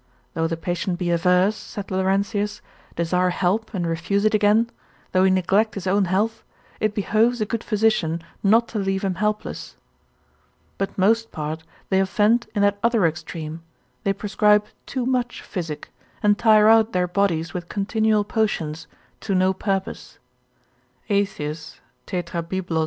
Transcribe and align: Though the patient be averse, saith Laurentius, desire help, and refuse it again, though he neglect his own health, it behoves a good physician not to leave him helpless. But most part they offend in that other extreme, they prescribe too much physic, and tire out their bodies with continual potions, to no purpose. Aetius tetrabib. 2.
Though 0.33 0.47
the 0.47 0.57
patient 0.57 0.97
be 0.97 1.11
averse, 1.11 1.55
saith 1.55 1.91
Laurentius, 1.91 2.63
desire 2.95 3.29
help, 3.29 3.71
and 3.71 3.85
refuse 3.85 4.25
it 4.25 4.33
again, 4.33 4.71
though 5.11 5.23
he 5.23 5.29
neglect 5.29 5.75
his 5.75 5.85
own 5.85 6.05
health, 6.05 6.43
it 6.79 6.95
behoves 6.95 7.39
a 7.39 7.45
good 7.45 7.63
physician 7.63 8.23
not 8.41 8.67
to 8.69 8.79
leave 8.79 9.03
him 9.03 9.13
helpless. 9.21 9.75
But 10.79 10.97
most 10.97 11.31
part 11.31 11.63
they 11.89 11.99
offend 11.99 12.47
in 12.55 12.63
that 12.63 12.79
other 12.81 13.05
extreme, 13.05 13.61
they 14.03 14.11
prescribe 14.11 14.65
too 14.87 15.05
much 15.05 15.43
physic, 15.43 15.91
and 16.23 16.35
tire 16.35 16.67
out 16.67 16.93
their 16.93 17.07
bodies 17.07 17.53
with 17.53 17.69
continual 17.69 18.23
potions, 18.23 18.87
to 19.19 19.35
no 19.35 19.53
purpose. 19.53 20.17
Aetius 21.11 21.79
tetrabib. 22.07 22.69
2. 22.69 22.79